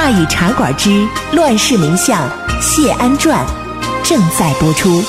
[0.00, 2.22] 大禹茶馆之乱世名相
[2.60, 3.44] 谢安传》
[4.08, 5.02] 正在播出。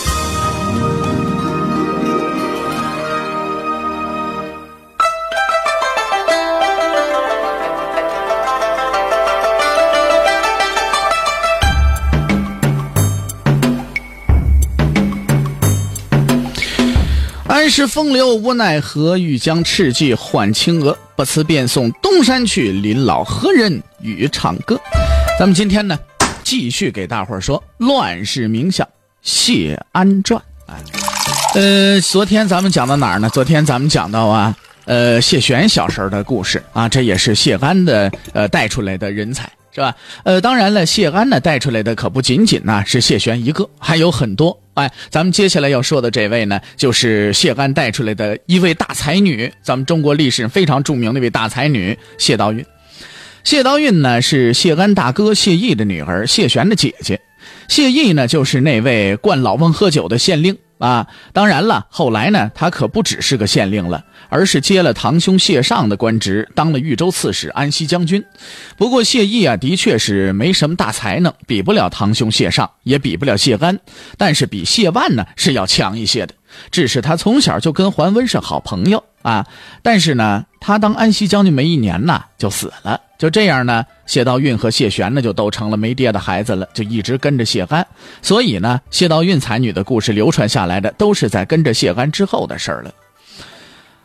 [17.69, 20.97] 安时风流无奈何，欲将赤骥换青鹅。
[21.15, 24.75] 不辞便送东山去，临老何人与唱歌？
[25.37, 25.95] 咱们今天呢，
[26.43, 28.89] 继续给大伙儿说《乱世名相
[29.21, 30.41] 谢安传》。
[30.65, 30.81] 哎，
[31.53, 33.29] 呃，昨天咱们讲到哪儿呢？
[33.29, 39.47] 昨天咱们讲到啊，呃，谢玄小时候的故事啊，这也是谢安的呃带出来的人才。
[39.71, 39.95] 是吧？
[40.23, 44.59] 呃，当然了，谢安呢带出来的可不仅仅呢是谢玄一个，还有很多。
[44.79, 52.63] 哎，咱们接下来要说的这位呢，就是谢安带出来的一位大才女，咱们中国历史非常著名的一位大才女谢道韫。
[53.43, 57.19] 谢道韫呢是谢安大哥谢毅的女儿，谢玄的姐姐。
[57.67, 61.07] 谢毅呢就是那位灌老翁喝酒的县令啊。
[61.33, 64.05] 当然了，后来呢他可不只是个县令了。
[64.27, 68.23] 而是接了堂兄谢尚的官职，当了豫州刺史、安西将军。
[68.77, 73.79] 不过谢毅啊，的确是没什么大才能，比不了堂兄谢尚，也比不了谢安。
[74.17, 76.33] 但是比谢万呢是要强一些的。
[76.71, 79.45] 只是他从小就跟桓温是好朋友啊。
[79.83, 82.99] 但是呢，他当安西将军没一年呢就死了。
[83.19, 87.85] 就这样呢，谢道韫和谢玄呢就都成了没爹的孩子了，就一直跟着谢安。
[88.21, 92.91] 所以呢，谢道韫才女的故事流传下来的，都是在跟着谢安之后的事儿了。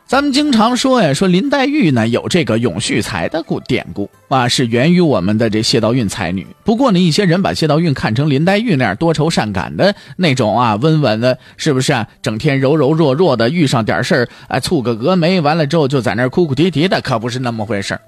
[0.07, 6.47] 咱们经常说呀，说林黛玉呢有这个永续才的故典故啊，是源于我们的这谢道韫才女。
[6.63, 12.07] 不过呢，一些人把谢道韫看成林黛玉那样多愁善感的那种啊，温婉的，是不是啊？
[12.21, 17.99] 整天柔柔弱弱的，遇上点事儿哎，蹙个蛾眉，完了之后就在那哭哭啼啼的，可不是那么回事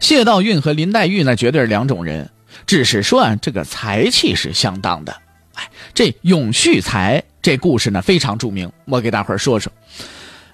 [0.00, 2.28] 谢道韫和林黛玉呢，绝对是两种人，
[2.66, 5.16] 只是说啊，这个才气是相当的。
[5.54, 5.62] 哎，
[5.94, 9.72] 这永续才这故事呢非常著名，我给大伙儿说说。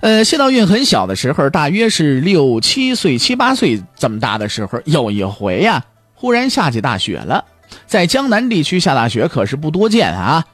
[0.02, 7.44] 呃，谢道韫很小的时候，大约是六七岁、七八岁这么大的时候，有一回呀，忽然下起大雪了。
[7.86, 10.44] 在江南地区下大雪可是不多见啊。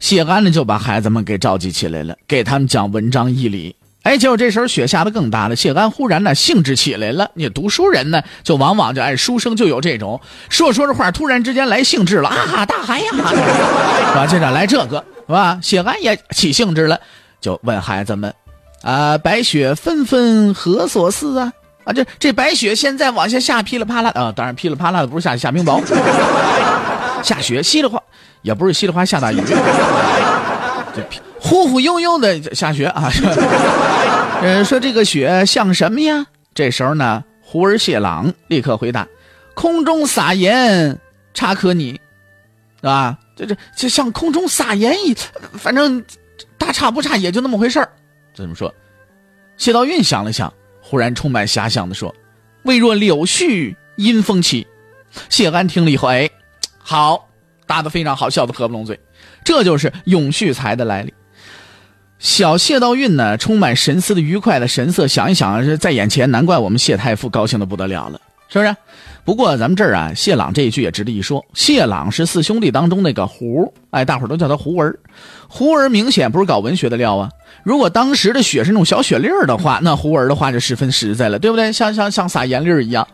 [0.00, 3.76] 谢安呢就把孩子们给召集起来了，给他们讲文章义理。
[4.04, 7.30] 哎，结果这时候雪下的更大了，谢安忽然呢兴致起来了。
[7.34, 10.18] 你读书人呢，就往往就爱书生就有这种
[10.48, 12.64] 说说着话，突然之间来兴致了啊！
[12.64, 13.18] 大海呀，是
[14.16, 14.26] 吧？
[14.26, 15.58] 接着来这个是吧？
[15.62, 16.98] 谢安也起兴致了，
[17.38, 18.32] 就问孩子们。
[18.88, 21.52] 啊，白雪纷纷何所似啊？
[21.84, 24.32] 啊，这这白雪现在往下下，噼里啪啦啊！
[24.34, 25.82] 当然，噼里啪啦的不是下下冰雹，
[27.22, 28.02] 下雪稀里哗，
[28.40, 29.36] 也不是稀里哗下大雨，
[30.96, 31.02] 这
[31.38, 33.12] 忽忽悠悠的下雪啊！
[34.40, 36.24] 呃，说这个雪像什么呀？
[36.54, 39.06] 这时候呢，胡儿谢朗立刻回答
[39.52, 40.98] ：“空中撒盐，
[41.34, 41.92] 差可拟，
[42.80, 43.18] 是吧？
[43.36, 45.14] 这这这像空中撒盐一，
[45.58, 46.02] 反正
[46.56, 47.90] 大差不差，也就那么回事儿。”
[48.42, 48.72] 这么说？
[49.56, 52.14] 谢道韫想了想，忽然充满遐想的说
[52.62, 54.66] ：“未若柳絮因风起。”
[55.28, 56.30] 谢安听了以后，哎，
[56.78, 57.28] 好，
[57.66, 58.98] 答得非常好，笑得合不拢嘴。
[59.42, 61.12] 这就是永续才的来历。
[62.18, 68.76] 小谢道韫呢，充满神思的愉快的神色，想一想是在眼前，难怪我们谢太傅高兴的不得了了，是不是？
[69.28, 71.44] 不过咱们这儿啊，谢朗这一句也值得一说。
[71.52, 74.98] 谢朗是四兄弟当中那个胡，哎，大伙儿都叫他胡儿。
[75.48, 77.28] 胡儿明显不是搞文学的料啊。
[77.62, 81.70] 如果当时的雪是那种小雪粒儿的话，那胡儿的话就十分实在了，对不对？
[81.70, 83.06] 像像像撒盐粒儿一样，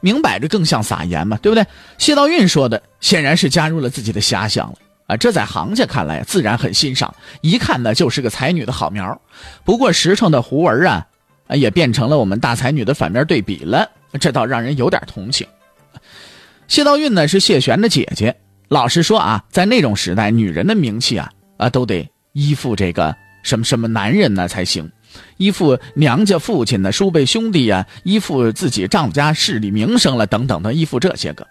[0.00, 1.62] 明摆着更像撒盐嘛，对不对？
[1.98, 4.76] 谢道韫说的显然是加入了自己的遐想了
[5.08, 9.20] 啊，这在行家看来自然很欣赏，一看呢就是个才女的好苗。
[9.66, 11.06] 不过实诚的胡儿，啊
[11.50, 13.86] 也变成了我们大才女的反面对比了，
[14.18, 15.46] 这倒让人有点同情。
[16.68, 18.36] 谢道韫呢是谢玄的姐姐，
[18.68, 23.16] 老实说啊，在那种时代，女人的名气啊啊都得依附这个。
[23.42, 24.90] 什么什么男人呢才行？
[25.38, 31.46] 依附娘家父亲呢，叔辈兄弟呀，依附自己丈夫家势力名声了，等等的，依附这些个。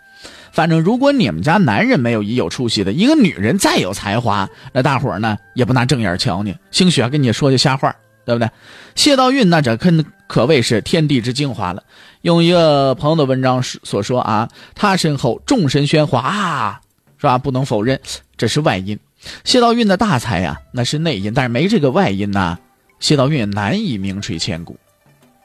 [0.51, 8.47] 反正如果你们家男人没有一有出息的，一个女人再有才华，那大伙儿呢也不拿正眼瞧你，兴许还跟你说句瞎话，对不对？
[8.93, 9.91] 谢道韫那这可
[10.27, 11.81] 可谓是天地之精华了。
[12.27, 16.81] 用一个朋友的文章所说啊，他身后众神喧哗啊，
[17.17, 17.37] 是吧？
[17.37, 17.97] 不能否认，
[18.35, 18.99] 这是外因。
[19.45, 22.57] 谢道韫的大才呀，那是内因，但是没这个外因呐，
[22.99, 24.77] 谢道韫难以名垂千古，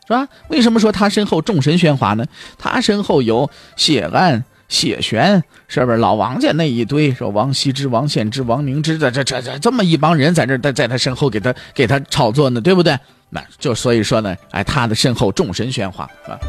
[0.08, 0.26] 是吧？
[0.49, 2.26] 为什么说他身后众神喧哗呢？
[2.58, 4.44] 他身后有谢安。
[4.73, 7.13] 谢玄是不是老王家那一堆？
[7.13, 12.99] 说王羲之、王献之、王凝之，这这这这这么一帮人在这在在他身后给他给他炒作呢，对不对？
[13.29, 16.41] 那就所以说呢，哎，他的身后众神喧哗啊。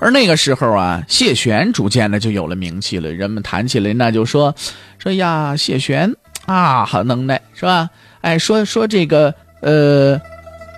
[0.00, 4.52] 而那个时候啊，谢玄逐渐的就有了名气了，人们谈起来那就说
[4.98, 6.12] 说呀，谢玄
[6.46, 7.88] 啊，好能耐是吧？
[8.20, 10.20] 哎，说说这个呃。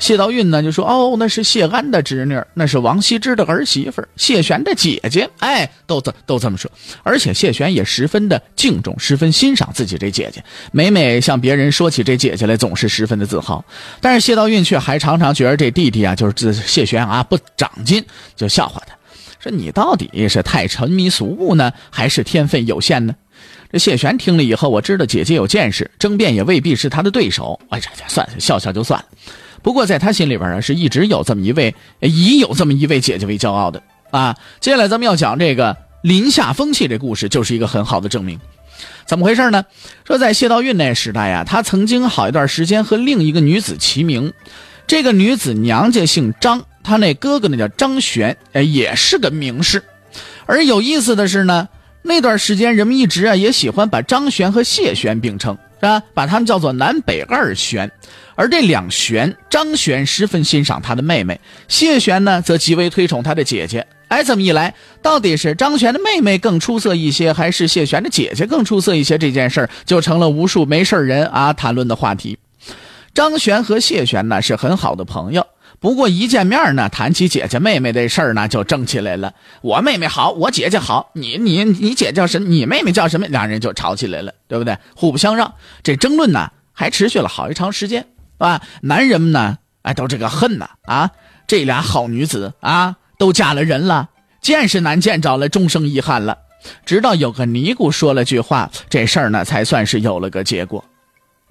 [0.02, 5.30] 谢道韫呢就说：“哦，那是谢安的侄女，那是王羲之的儿媳妇，谢玄的姐姐。
[5.38, 6.68] 哎，都这都这么说。
[7.04, 10.42] 而且谢玄也十分的敬重，十分欣赏自己这姐姐。
[10.72, 13.64] 每每向别人说起这姐姐来，总是十分的自豪。
[14.00, 18.04] 但是谢道韫却还常常觉得这弟弟啊，就是这谢玄啊不长进，
[18.34, 18.96] 就笑话他，
[19.38, 23.14] 说你到底是太沉迷俗物呢，还是天分有限呢？
[23.70, 27.60] 这谢玄听了以后，我知道姐姐有见识，争辩也未必是他的对手。
[27.70, 29.06] 哎呀呀，算了，笑笑就算了。”
[29.62, 34.36] 不过，在他心里边啊，是一直有这么一位，以有这么一位姐姐为骄傲的啊。
[34.60, 38.38] 接下来咱们要讲这个林下风气这故事，就是一个很好的证明。
[39.06, 39.64] 怎么回事呢？
[40.04, 44.32] 说在谢道韫那时代呀，他曾经好一段时间和另一个女子齐名，
[44.86, 49.82] 这个女子娘家姓张，她那哥哥呢叫张玄，哎，也是个名士。
[50.46, 51.68] 而有意思的是呢，
[52.02, 55.56] 那段时间人们一直啊也喜欢把张玄和谢玄并称。
[55.82, 56.00] 是吧？
[56.14, 57.90] 把他们叫做南北二玄，
[58.36, 63.84] 而这两玄，张玄十分欣赏他的妹妹，谢玄呢则极为推崇他的姐姐。
[64.06, 69.18] 哎，这么一来，到底是张玄的妹妹更出色一些，还是谢玄的姐姐更出色一些？
[69.18, 72.38] 这件事儿就成了无数没事人啊谈论的话题。
[73.12, 75.44] 张玄和谢玄呢是很好的朋友。
[75.82, 79.34] 不过一见面呢，谈起姐姐妹妹这事儿呢，就争起来了。
[79.62, 82.38] 我妹妹好，我姐姐好，你你你姐叫什？
[82.38, 83.26] 你妹妹叫什么？
[83.26, 84.78] 两人就吵起来了，对不对？
[84.94, 85.52] 互不相让，
[85.82, 88.06] 这争论呢还持续了好一长时间，
[88.38, 91.10] 啊，男人们呢，哎，都这个恨呐啊！
[91.48, 94.08] 这俩好女子啊，都嫁了人了，
[94.40, 96.38] 见是难见着了，终生遗憾了。
[96.86, 100.84] 直到有个尼姑说了句话，这事儿呢才算是有了个结果。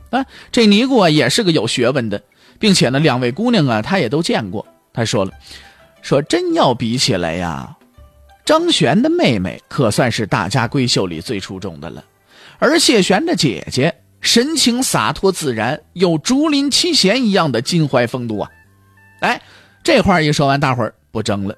[0.10, 2.22] 啊，这尼姑啊也是个有学问的。
[2.62, 4.66] 并且呢，两位姑娘啊，她也都见过。
[4.94, 5.31] 她说了，
[6.02, 7.75] 说真要比起来呀，
[8.46, 12.04] 张璇的妹妹可算是大家闺秀里最出众的了，
[12.60, 18.50] 而谢玄的姐姐神情洒脱自然，有竹林七贤一样的襟怀风度啊。
[19.22, 19.42] 哎，
[19.84, 21.56] 这话一说完，大伙儿不争了。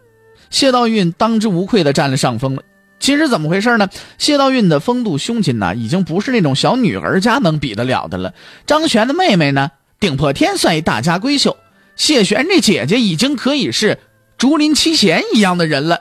[0.49, 2.63] 谢道韫当之无愧的占了上风了。
[2.99, 3.89] 其实怎么回事呢？
[4.17, 8.33] 谢道韫的风度胸襟呐，已经不是那种小女儿家能比得了的了。
[8.65, 9.71] 张璇的妹妹呢？
[10.03, 11.55] 顶破天算一大家闺秀，
[11.95, 13.97] 谢玄这姐姐已经可以是
[14.37, 15.97] 竹林七贤一样的人了，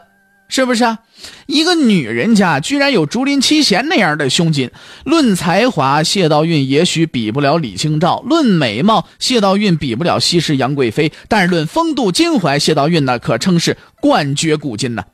[0.49, 0.99] 是不是啊？
[1.47, 4.69] 一个女人家居然有竹林七贤那样的胸襟。
[5.05, 11.13] 论才华，谢道韫也许比不了李清照；论美貌，谢道韫比不了西施杨贵妃。
[11.29, 15.05] 但是论风度襟怀，谢道韫那可称是冠绝古今呐。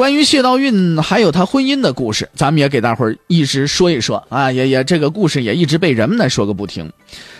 [0.00, 6.90] 关于谢道韫还有他婚姻的故事，咱们也给大伙儿一直说一说啊，也也这个故事也一直被人们呢说个不停。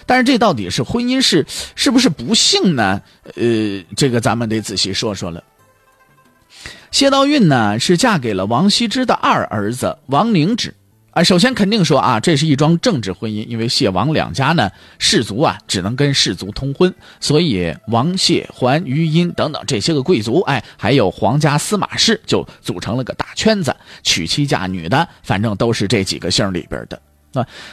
[0.05, 3.01] 但是这到底是婚姻是是不是不幸呢？
[3.35, 5.43] 呃，这个咱们得仔细说说了。
[6.91, 10.75] 谢道韫呢是嫁给了王羲之的二儿子王灵芝。
[11.13, 23.75] 啊，首先肯定说啊，这是一桩政治婚姻，因为谢王两家呢，氏族啊只能跟氏族通婚，所以王谢桓余殷等等这些个贵族，哎，还有皇家司马氏就组成了个大圈子，
[24.05, 27.01] 娶妻嫁女的，反正都是这几个姓里边的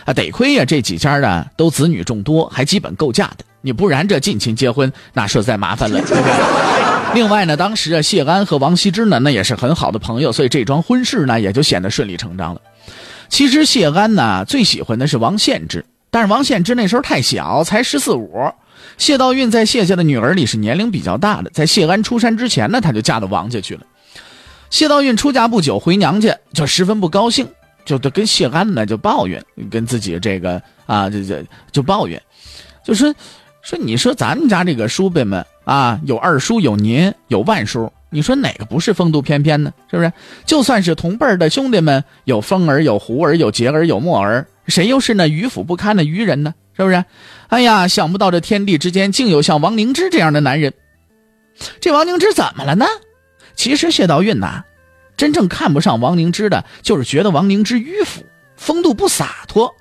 [0.03, 6.01] 啊，得亏呀，这几家呢都子女众多，还基本够嫁的，你不然这近亲结婚那实在麻烦了。
[7.13, 12.61] 另外呢，当时啊，谢安和王羲之呢那也是很好的朋友，所以这桩婚事呢也就显得顺理成章了。
[13.29, 18.51] 其实谢安呢最喜欢的是王献之，但是王献之那时候太小，才十四五。
[18.97, 23.81] 谢道韫在谢家的女儿里是年龄比较大的，在谢安出山之前呢，她就嫁到王家去了。
[24.69, 27.47] 谢道韫出嫁不久回娘家，就十分不高兴，
[27.85, 32.21] 就跟谢安呢就抱怨，跟自己这个啊，这这就抱怨，
[32.83, 33.13] 就说
[33.61, 37.91] 说你说咱们家这个叔辈们啊，有二叔，有您，有万叔。
[38.09, 39.73] 你说哪个不是风度翩翩呢？
[39.91, 40.11] 是不是？
[40.45, 46.53] 就算是同辈儿的兄弟们，有风儿，有胡儿，有杰儿，有墨儿，谁又是那迂腐不堪的愚人呢？
[46.75, 47.03] 是不是？
[47.49, 50.73] 哎呀，想不到这天地之间竟有像王凝之这样的男人。
[51.81, 52.85] 这王凝之怎么了呢？
[53.55, 54.63] 其实谢道韫呐，
[55.17, 58.23] 真正看不上王凝之的，就是觉得王凝之迂腐，
[58.55, 59.73] 风度不洒脱。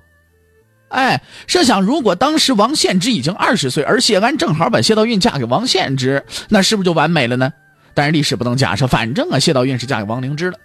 [0.89, 7.53] 哎，设想如果当时王献之已经二十岁，而谢安正好把谢道韫嫁给王献之，那是不是就完美了呢？
[7.97, 10.59] 但是历史不能假设，反正啊，谢道韫是嫁给王凝之了。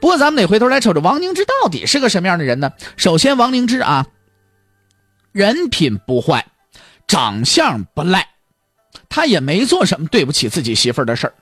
[0.00, 2.72] 不过咱们得回头来瞅瞅王凝之到底是个什么样的人呢？
[2.96, 4.08] 首先，王凝之啊，
[5.30, 6.44] 人品不坏，
[7.06, 8.26] 长相不赖，
[9.08, 11.34] 他也没做什么对不起自己媳妇儿的事儿。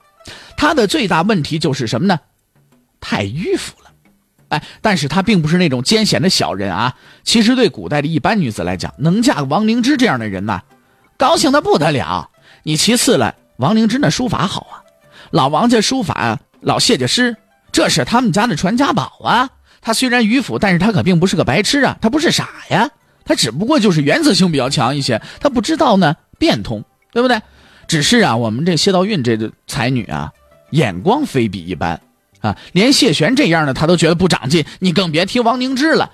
[0.55, 2.19] 他的最大问题就是什么呢？
[2.99, 3.91] 太迂腐了。
[4.49, 6.95] 哎，但是他并不是那种奸险的小人啊。
[7.23, 10.61] 其实对古代的一般女子来讲，能嫁个王凝之这样的人呐，
[11.17, 12.29] 高兴的不得了。
[12.61, 14.80] 你其次了，王凝之那书法好啊，
[15.31, 17.35] 老王家书法老谢家诗，
[17.71, 19.49] 这是他们家的传家宝啊。
[19.81, 22.89] 他虽然迂腐，但是他可并不是个白痴啊，他不是傻呀，
[23.25, 27.41] 他只不过就是原则性比较强一些，他不知道呢变通，对不对？
[27.87, 30.31] 只是啊，我们这谢道韫这个才女啊，
[30.71, 31.99] 眼光非比一般。
[32.41, 36.11] 啊，连谢玄这样的他都觉得不长进，你更别提王凝之了。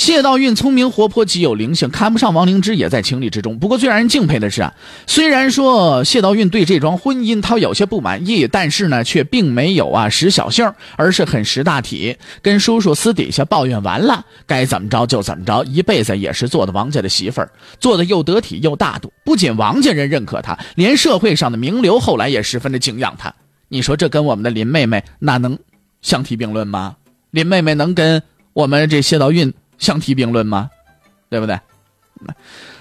[0.00, 3.58] 谢道韫聪明活泼，极有灵性，看不上王灵芝也在情理之中。
[3.58, 4.72] 不过最让人敬佩的是啊，
[5.06, 12.16] 虽然说谢道韫对这桩婚姻他有些不满意，但是呢，却并没有啊使小性，而是很识大体。
[12.40, 19.12] 跟叔叔私底下抱怨完了，该怎么着就怎么着，一辈子也是做的王家的媳妇儿，做的又得体又大度。
[19.22, 23.34] 不仅王家人认可他，连社会上的名流后来也十分的敬仰他。
[23.68, 25.58] 你说这跟我们的林妹妹那能
[26.00, 26.96] 相提并论吗？
[27.32, 28.22] 林妹妹能跟
[28.54, 30.70] 我们这谢道韫相提并论吗？
[31.28, 31.58] 对不对？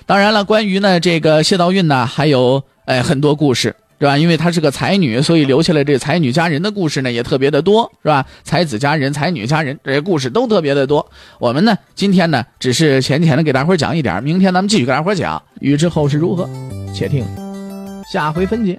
[0.06, 4.18] 当然了，关于呢这个谢道韫呢，还有哎很多故事，是吧？
[4.18, 8.26] 因为她是个才女，所以留下来这才女佳人的故事呢也特别的多，是吧？
[8.44, 11.10] 才子佳人、才女佳人这些故事都特别的多。
[11.40, 15.42] 我们呢今天呢只是浅浅的给大伙讲一点，明天咱们继续给大伙讲。
[15.62, 16.50] 欲知后事如何，
[16.94, 17.26] 且听
[18.12, 18.78] 下回分解。